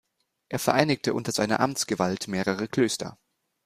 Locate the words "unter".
1.13-1.31